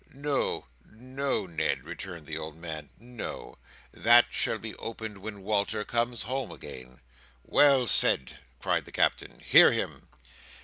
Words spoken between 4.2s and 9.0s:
shall be opened when Walter comes home again." "Well said!" cried the